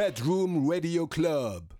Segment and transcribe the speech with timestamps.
[0.00, 1.74] Bedroom Radio Club.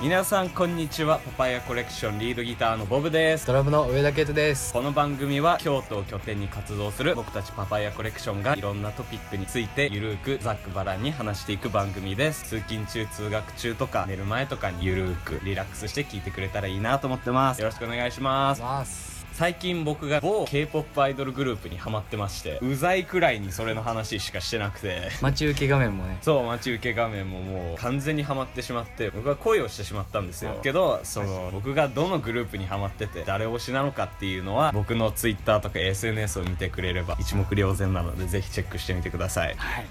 [0.00, 1.18] 皆さんこんにちは。
[1.18, 3.46] パパイヤコレクションリードギターのボブです。
[3.46, 4.72] ドラムの上田圭人です。
[4.72, 12.44] この番組は京都を拠点に活動する僕たちパパイヤコレクションがいろんなトピックについてゆるーくざっくばらんに話していく番組です。
[12.44, 17.60] 通勤中通学中とか寝る前とかにゆるーくリラックスして聞いてくれたらいいなと思ってます。
[17.60, 25.10] よろしくお願いします最近僕が某 K-POP アイドルグループにハマってましてうざいくらいにそれの話しかしてなくて。
[25.22, 26.18] 待ち受け画面もね。
[26.22, 30.58] そう待ち受け画面ももう完全にハマってしまって僕は恋をしてしまったんですよ。
[30.62, 39.54] けどその僕がどのグループにハマってて誰推しなのかっていうのは僕の Twitter とか SNS を見てくれれば一目瞭然なのでぜひチェックしてみてください。
[39.56, 39.86] はい。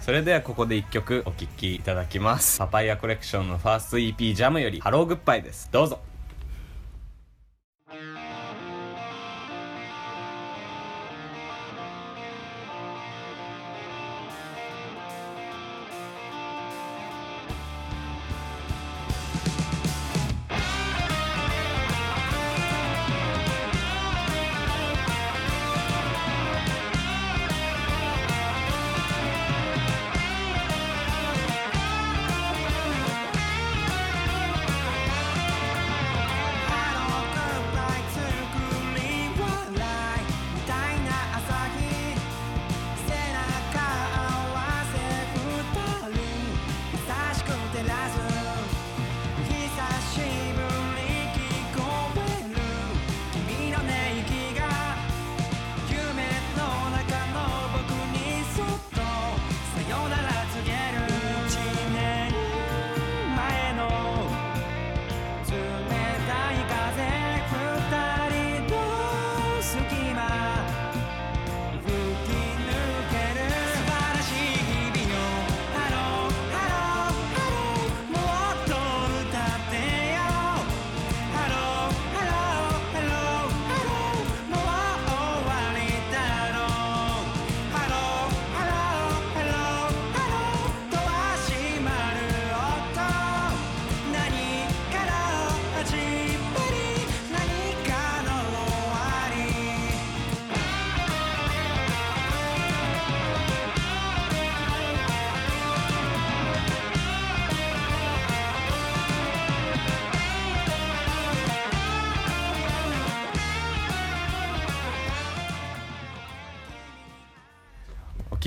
[0.00, 2.58] それではここで1曲お聴きいただきます。
[2.58, 5.68] パパイヤコレクションのファースト EP ジャムよりハローグッバイです。
[5.72, 5.98] どうぞ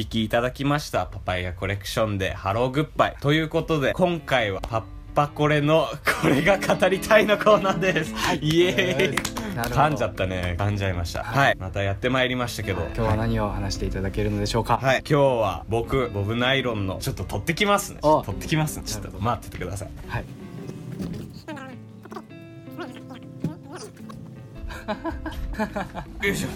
[0.03, 3.17] 聴きいただきましたパパイヤコレクションでハローグッバイ。
[3.19, 4.83] ということで今回はパッ
[5.13, 5.87] パコレの
[6.21, 9.17] これが語りたいのコーナーです、イエーイ。
[9.55, 10.55] 噛んじゃったね。
[10.57, 11.23] 噛んじゃいました。
[11.23, 12.83] はい、またやってまいりましたけど。
[12.83, 14.77] 今日は何を話していただけるのでしょうか？
[14.77, 17.99] はい、今日は僕ボブナイロンのちょっと取ってきますね。
[18.01, 18.83] 取ってきますね。
[18.85, 19.89] ちょっと待っててください。
[20.07, 20.25] はい
[24.89, 26.47] よいしょ。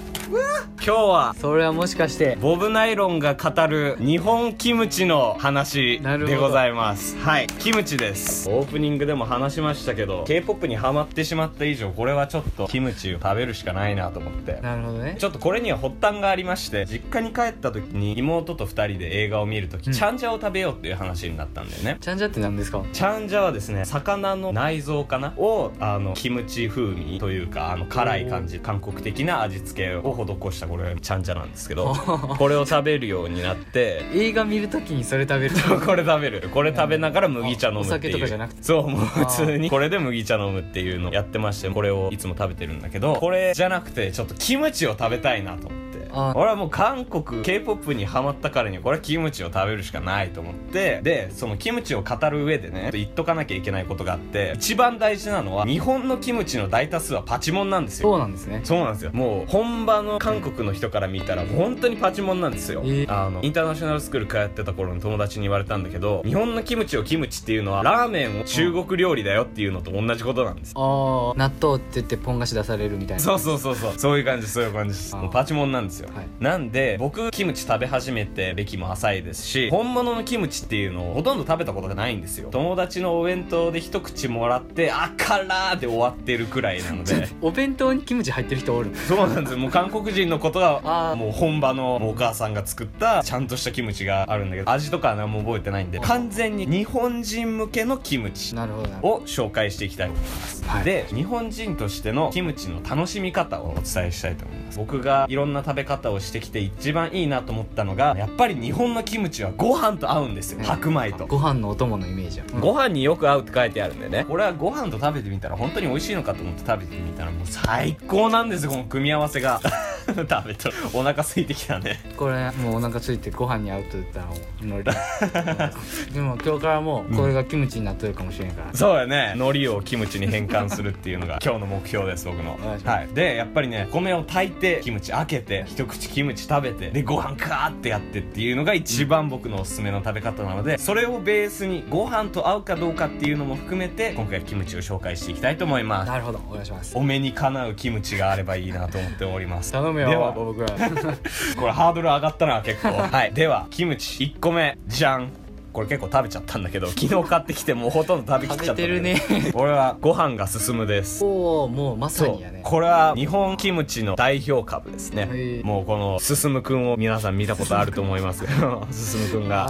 [0.84, 7.16] 今日はそれはもしかしてボブナイロンが語る日本キムチの話でございます。
[7.20, 7.48] はい。
[7.60, 8.50] キムチです。
[8.50, 14.60] オープニングでも話しましたけど K-POP にハマってしまった以上これはちょっとキムチを食べるしかないなと思って。
[14.62, 15.16] なるほどね。
[15.20, 19.94] ちょっとこれには発端がありまして実家に帰った時に妹と2人で映画を見る時、うん。
[19.94, 21.98] チャンジャを食べようっていう話になったんだよね。
[22.02, 22.84] ちゃんじゃって何ですか？
[22.94, 25.34] チャンジャはですね魚の内臓かな？
[25.38, 31.94] をあのキムチ風味というかあの辛い感じ韓国的な味付けを施したこれチャンジャなんですけど
[32.38, 35.56] これを食べるようになって映画見るときにそれ食べる。
[35.86, 36.50] これ食べる。
[36.50, 37.92] これ食べながら麦茶飲むっていう。
[37.92, 38.64] 酒とかじゃなくて。
[38.64, 39.70] そうもう普通に。
[39.70, 45.68] これで麦茶飲むっていうのをやってましてこれをいつも食べてるんだけどこれじゃなくてちょっとキムチを食べたいなと。
[45.68, 45.83] 思ってあ
[46.14, 58.10] 俺はもう韓国 k p o p にハマったからにはこれはキムチを食べるしかないと思ってでそのキムチを語る上でね言っとかなきゃいけないことがあって一番大事なのは日本のキムチの大多数はパチモンなんですよ。
[58.10, 58.62] そうなんですね。
[58.64, 59.12] そうなんですよ。
[59.14, 63.26] もう本場の韓国の人から見たら本当にパチモンなんですよ、えー。
[63.26, 70.74] あのインターナショナルスクール通ってた頃の友達に言われたんだけど日本のキムチをキムチっていうのはラーメンを中国料理だよっていうのと同じことなんです。
[70.76, 73.24] ああ納豆って言ってポン菓子出されるみたいな。
[73.24, 73.94] そうそうそうそう。
[73.98, 76.28] そういう感じそういう感じパチモンなんですよ、はい。
[76.40, 82.50] なんで僕キムチ食べ始めて歴も浅いですし本物のキムチっていうのをほとんど食べたことがないんですよ。
[82.52, 87.28] 友達のお弁当で一口もらってあからーで終わってるくらいなので。
[87.42, 89.54] お弁当にキムチ入ってる人おるそうなんです。
[89.54, 100.84] よもう韓国人のことあがーもう本場のお母さんが作ったちゃんとしたキムチがあるんだけど味とかは何も覚えてないんで完全に日本人向けのキムチを紹介していきたいと思います、はい。
[100.84, 104.78] で日本人としてのキムチの楽しみ方をお伝えしたいと思います。
[104.78, 111.28] 僕がいろんな食べ方をしてきて一番いいなと思ったのがやっぱり日本のキムチはご飯と合うんですよど白米と。
[111.28, 112.60] ご飯のお供のイメージや、うん。
[112.60, 114.26] ご飯によく合うって書いてあるんでね。
[114.28, 119.62] これはご飯と食べてみたら本当に美味しいのかと思って食べてみたらもう最高なんですよこの組み合わせが
[120.14, 122.00] 食べたらお腹空いてきたね。
[122.18, 124.92] これもうお腹空いてご飯に合うと言ったらもうノリ
[126.14, 129.34] でも今日からもうこれがキムチになってるかもしれんから、そうやね。
[129.36, 132.58] 海苔をキムチに変換するっていうのが 今日の目標です僕の。
[132.84, 133.08] はい。
[133.14, 146.10] でやっぱりね米を炊いてキムチ開けて一口キムチ食べてでご飯カーってやってっていうのが一番僕のおすすめの食べ方なのでそれをベースにご飯と合うかどうかっていうのも含めて今回はキムチを紹介していきたいと思います。
[146.10, 146.42] なるほど。
[146.50, 146.98] お願いします。
[146.98, 149.72] お目にかなうキムチがあればいいなと思っております。
[149.72, 150.12] 頼むでは。
[150.12, 150.68] よ僕ら。
[151.58, 152.90] これハードル上がったな結構。
[153.12, 153.34] はい。
[153.34, 154.78] ではキムチ1個目。
[154.88, 155.30] じゃん
[155.74, 159.22] これ結構食べちゃったんだけど 昨日買ってきてもうほとんど食べきっちゃったね。
[159.56, 161.24] 俺はご飯が進むです。
[161.26, 162.62] おおもうまさにやね。
[162.64, 165.26] これは日本キムチの代表株ですね。
[165.26, 168.46] はいもうこの進くんを皆さん見たことあると思います
[168.92, 169.68] 進くんが。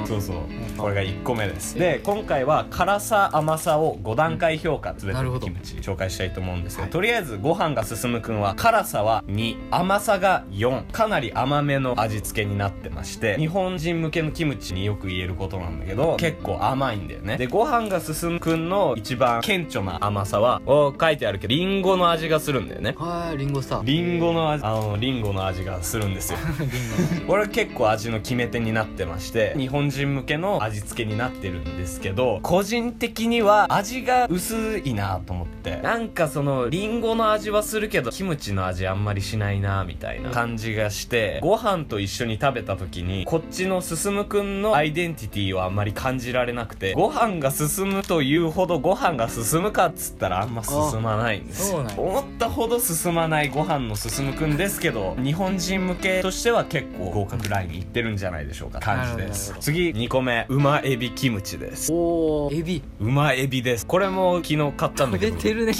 [0.00, 0.06] うん。
[0.06, 0.36] そうそう。
[0.76, 1.78] これが1個目です。
[1.78, 5.46] で今回は辛さ甘さを5段階評価全てなるほど。
[5.48, 6.90] のキムチ紹介したいと思うんですけど、はい。
[6.90, 17.38] とりあえずご飯が進むくんは辛さは2甘さが4かなり甘めの味付けになってまして日本人向けのキムチによく言えることなんだけど結構甘いんだよね。
[17.38, 22.94] でご飯が進むくんの一番顕著な甘さはお書いてあるけどリンゴの味がするんだよね。
[22.98, 23.80] はいリンゴさ。
[23.82, 26.38] リンゴの味あのリンゴの味がするんですよ。
[27.26, 35.80] これ 結構味の決め手になってまして日本人向けの味付けになってるんですけど個人的には味が薄いなと思って。
[35.82, 51.84] なんかそのリンゴの味はするけどキムチの味あんまりしないなみたいな感じがしてご飯と一緒に食べた時にこっちの進くんのアイデンティティをあんまり感じられなくてご飯が進むというほどご飯が進むかっつったらあんま進まないんですよ。
[51.96, 59.54] 思ったほど進まないご飯の進くんですけど日本人向けとしては結構合格ラインいってるんじゃないでしょうか感じです。
[59.60, 61.92] 次2個目うまエビキムチです。
[61.92, 62.82] おおエビ。
[63.00, 63.86] うまエビです。
[63.86, 65.74] これも昨日買ったんだけど食べてるね。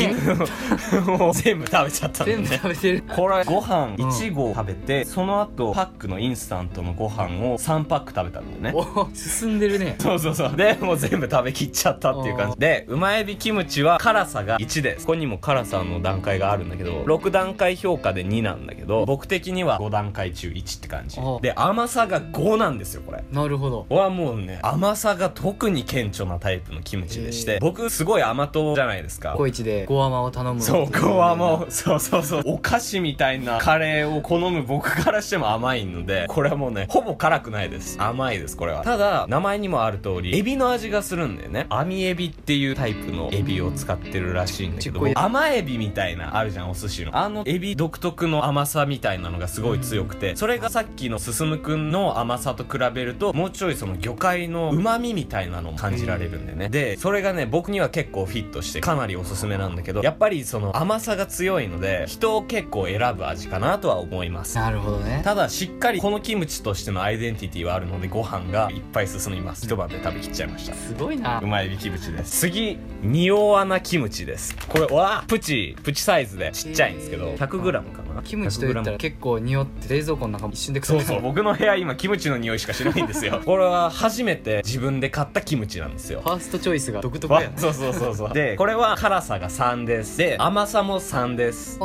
[1.06, 3.02] もう 全部食べちゃったんだ全部ね食べてる。
[3.08, 8.72] これご飯うん1合食べて、その後パックのインスタントのご飯を3パック食べたんだよね。
[8.74, 9.08] おお
[9.40, 10.56] 進んでるねそうそうそう。
[10.56, 12.58] で、もう全部食べきっちゃったっていう感じ。
[12.58, 15.06] で、うまエビキムチは辛さが1です。
[15.06, 21.38] ここにも辛さの段階があるんだけど、6段階評価で2なんだけど、僕的には5段階中1って感じあ。
[21.40, 23.24] で、甘さが5なんですよ、これ。
[23.32, 29.34] なるほどはもうね、甘さが特に顕著なタイプのキムチでして、僕すごい甘党じゃないですか。
[29.36, 37.96] コイチでゴアマを頼むそう、ゴアも、そうそうそう、お菓子みたいなカレーを好む僕からしても甘いので、これはもうね、ほぼ辛くないです。
[38.00, 38.82] 甘いです、これは。
[38.82, 41.66] ただ、名前にもある通り、エビの味がするんだよね。
[41.68, 47.16] 網エビっていうタイプのエビを使ってるらしいんだけど甘エビみたいな、あるじゃん、お寿司の。
[47.16, 56.68] あのエビ独特の甘さみたいなのがすごい強くて、それがさっきの進くんの甘さと比べると、もうちょいその魚介の旨味みたいなのも感じられるんだよね。
[56.68, 64.56] で、それがね、僕には結構フィットして、かなりおすすめなんだけど、やっぱりその甘さが強いので、人を結構選ぶ味かなとは思います。
[64.56, 70.74] なるほどねただしっかりこのキムチとしてのアイデンティティはあるのでご飯がいっぱい進みます一晩で食べきっちゃいました。
[70.74, 71.40] すごいな。
[71.40, 72.40] うまいエビキムチです。
[72.40, 74.56] 次仁王穴キムチです。
[74.68, 81.00] これわあプチプチサイズでちっちゃいんですけどへー 100g かなキムチと言ったら 100g 結構匂って冷蔵庫の中も一瞬で腐る。
[81.00, 83.40] そうそう 僕の部屋今キムチの匂いしかしないんですよ。
[83.44, 86.20] これは初めて自分で買ったキムチなんですよ。
[86.22, 87.54] ファーストチョイスが独特わやね。
[87.58, 88.32] そうそうそうそう。
[88.32, 90.18] でこれは辛さが3です。
[90.18, 91.78] で甘さも3です。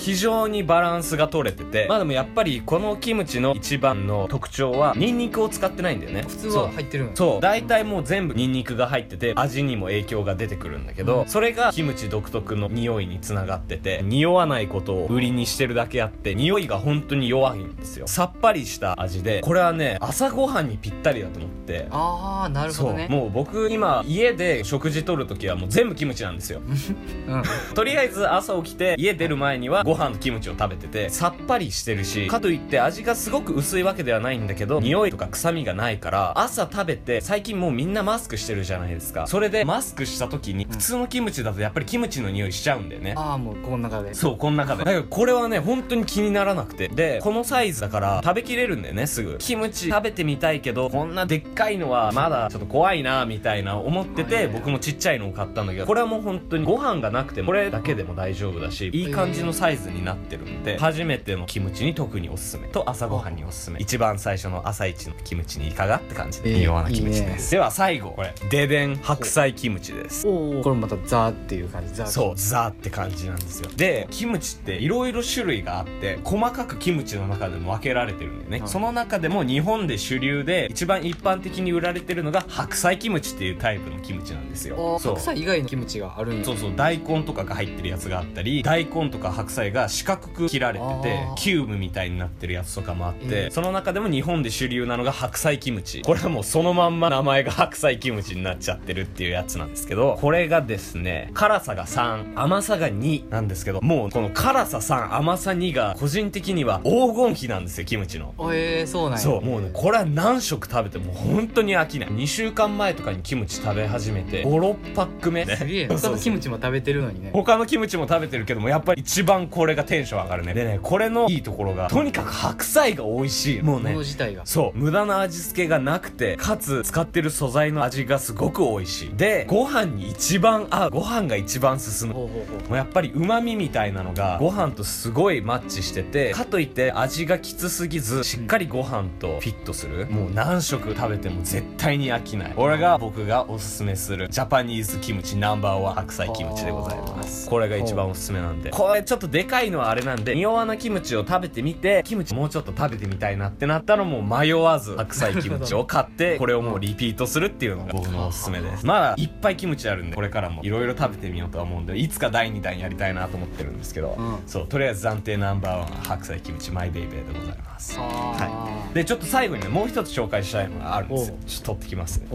[0.00, 1.86] 非常にバランスが取れてて。
[1.88, 6.24] まあでもやっぱりこのキムチの一番の特徴はニンニクを使ってないんだよね。
[6.26, 7.40] 普通は入ってるそう。
[7.40, 11.28] 大体もう全部ニンニクが入ってて味にも影響が出てくるんだけど、うん。
[11.28, 18.06] それがキムチ独特の匂いにつながってて匂わないことを売りにしてるだけあって匂いが本当に弱いんですよ。
[18.06, 21.88] さっぱりした味でこれはね朝ごはんにぴったりだと思って。
[21.90, 23.06] ああなるほどね。
[23.08, 26.60] そうもう僕今家で食事取るときはもう全部キムチなんですよ。
[27.28, 27.42] うん。
[27.74, 39.26] とりあえず朝起きて家出る前にはご飯とキムチを食べててさっぱりしてるしかといって味がすごく薄いわけではないんだけど匂いとか臭みがないから朝食べて最近もうみんなマスクしてるじゃないですか。
[39.26, 43.14] それでマスクした時に普通のキムチだとやっぱりキムチの匂いしちゃうんだよね。
[43.16, 44.14] ああもうこの中で。
[44.14, 44.84] そうこの中で。
[44.84, 46.88] だけどこれはね本当に気にならなくて。
[46.88, 49.36] でこのサイズだから食べきれるんだよねすぐ。
[49.38, 49.88] キムチ。
[49.88, 55.86] 食べてみたいけどこんなでっかいのはまだちょっと怖いなみたいな思ってて僕もちっちゃいのを買ったんだけど。
[55.86, 62.68] これはもう本当にご飯がなくてもこれだけでも大丈夫だしいい感じのサイズになってるんで初めてのキムチに特におすすめ。
[62.68, 63.80] と朝ごはんにおすすめ。
[63.80, 67.50] 一番最初の朝一のキムチにいかがって感じでえー微妙なキムチです。
[67.50, 68.34] では最後これ。
[68.50, 70.26] デデン白菜キムチです。
[70.26, 71.94] おおこれまたザーっていう感じ。
[71.94, 72.06] ザー。
[72.06, 73.70] そうザーって感じなんですよ。
[73.76, 78.68] でキムチっていろいろ種類があって細かくキムチの中でも分けられてるんだよね、はい。
[78.68, 84.98] その中でも日本で主流で一番一般的に売られてるのが白菜キムチっていうタイプのキムチなんですよ。
[84.98, 86.72] 白菜以外のキムチがあるんやそうそう。
[86.76, 93.50] 大根とかが入ってるやつがあったり大根とか白菜が四角く切られててキューブみたいになってるやつとかもあって、えー。
[93.50, 96.02] その中でも日本で主流なのが白菜キムチ。
[96.02, 108.34] これはもうそのまんま名前が白菜キムチになっちゃってるっていうやつなんですけどこれがですね辛さが3甘さが2なんですけどもうこの辛さ3甘さ2が個人的には黄金比なんですよキムチの。
[108.38, 109.18] あえー、そうなんや。
[109.18, 112.10] そうもうねこれは何食食べても本当に飽きない。
[112.10, 115.44] 2週間前とかにキムチ食べ始めて56パック目。
[115.44, 115.88] すげえ。
[115.88, 117.30] 他のキムチも食べてるのにね。
[117.32, 120.54] 他のキムチも食べてるけどもやっぱり一番これがテンション上がるね。
[120.54, 123.96] でねこれのいいところがとにかく白菜が美味しいもうものね。
[123.98, 124.46] 自体が。
[124.46, 124.78] そう。
[124.78, 129.16] 無駄な味付けがなくてかつ使ってる素材の味がすごく美味しい。
[129.16, 132.14] でご飯に一番合うご飯が一番進む。
[132.14, 132.30] も
[132.70, 140.06] うやっぱり旨味みたいなのがご飯とすごいマッチしててかといって味がきつすぎずしっかりご飯とフィットする。
[140.06, 142.52] もう何食食べても絶対に飽きない。
[142.54, 147.48] これが僕がおすすめするジャパニーズキムチナンバーワン白菜キムチでございます。
[147.48, 148.70] これが一番おすすめなんで。
[148.70, 158.86] これちょっとでかいのはあれなんで匂わなキムチを食べてみてキムチもうちょっと食べてみたいなってなったらもう迷わず白菜キムチを買ってこれをもうリピートするっていうのが僕のおすすめです。
[158.86, 164.38] まだいっぱいキムチあるんでこれからもいろいろ食べてみようとは思うんでいつか第2弾やりたいなと思ってるんですけど、うん。
[164.46, 167.96] そうとりあえず暫定ナンバーワン白菜キムチマイベイベーでございます。
[167.98, 171.36] あはでちょっと最後にねもう一つ紹介したいのがあるんですよ。
[171.46, 172.18] ちょっと取ってきます。
[172.18, 172.26] ね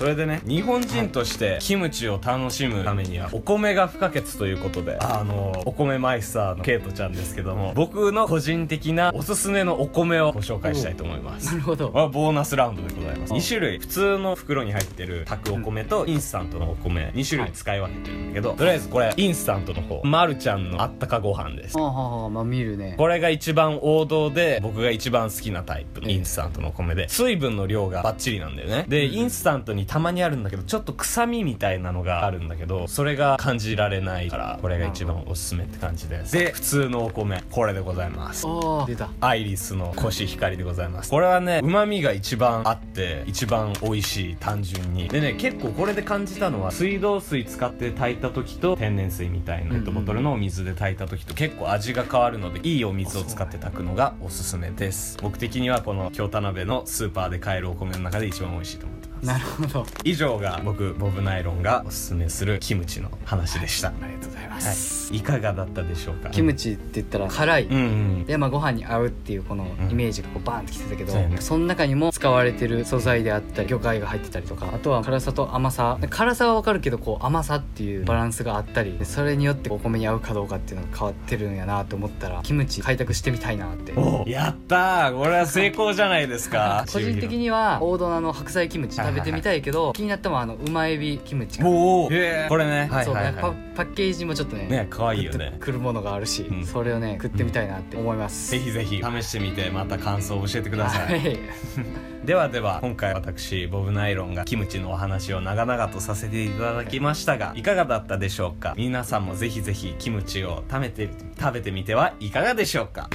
[0.00, 11.48] それでね日本人としてキムチを楽しむためにはお米が不可欠ということであのお米マイスターのケイトちゃんですけども僕の個人的なおすすめのお米をご紹介したいと思います。
[11.48, 11.92] なるほど。
[11.92, 13.32] はボーナスラウンドでございます。
[13.34, 13.78] 2種類。
[13.78, 17.12] 普通の袋に入ってる炊くお米とインスタントのお米。
[17.14, 20.00] 2種類使い分けてるんだけどとりあえずこれインスタントの方。
[20.04, 20.86] まるちゃんのあ。
[20.86, 21.76] ったかご飯です。
[21.76, 22.94] はあはあはあまあ見るね。
[22.96, 28.86] これが一番王道で僕が一番好きなタイプのインスタントのお米で水分の量がバッチリなんだよね。
[28.88, 36.24] でインスタントにたまにあるんだけどちょっと臭みみたいなのがあるんだけどそれが感じられないからこれが一番おすすめって感じで。
[36.24, 38.46] すで普通のお米これでございます。
[38.46, 39.08] ああ出た。
[39.20, 41.10] アイリスのコシヒカリでございます。
[41.10, 45.08] これはね旨味が一番あって一番美味しい単純に。
[45.08, 55.18] でね結構これで感じたのは水道水使って炊いた時と天然水みたいなペットボトルのお水で炊いた時と結構味が変わるのでいいお水を使って炊くのがおすすめです。
[55.20, 59.38] 僕的にはこの京田鍋のスーパーで買えるお米の中で一番美味しいと思ってます。
[59.38, 59.86] なるほど。
[60.04, 64.74] 以上が僕ボブナイロンがおすすめするキムチの話でした、ありがとうございます、は
[65.12, 66.30] い、いかがだったでしょうか？
[66.30, 68.24] キムチって言ったら辛い、うんうん。
[68.24, 71.36] でまあご飯に合うっていうこのイメージがこうバーンってきてたけど、そうやね。
[71.40, 75.98] その中にも使われてる素材であったり魚介が入ってたりとかあとは辛さと甘さ。
[76.08, 83.92] 辛さはわかるけどこう甘さっていうバランスがあったりでそれによってお米に合うかどうかっていうのが変わってるんやなと思ったらキムチ開拓してみたいなって。
[83.96, 85.16] おやったー。
[85.16, 86.84] これは成功じゃないですか。
[86.92, 92.88] 個人的には王道の白菜キムチ食べてみたいけど気になったのはあのうまエビキムチおおこれね。
[92.90, 93.24] はいそうはい。
[93.26, 95.56] はねパパッケージもちょっとねね可愛いよね。
[95.60, 96.64] くるものがあるし、うん。
[96.66, 101.34] それをね食ってみたいなって思います、いぜひぜひ試してみてまた感想を教えてくださはい。
[101.34, 101.38] い
[102.24, 108.74] ではでは今回私ボブナイロンがキムチのお話を長々とさせていただきましたがいかがだったでしょうか？
[108.76, 113.08] 皆さんもぜひぜひキムチを食べて食べてみてはいかがでしょうか？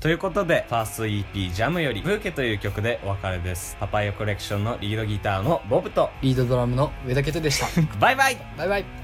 [0.00, 3.76] ということで、ファースト EP ジャムよりブーケという曲でお別れです。
[3.78, 7.98] パパイヤコレクションのリードギターのボブと、リードドラムの上田健人でした。
[7.98, 8.36] バイバイ。
[8.56, 8.99] バイバイ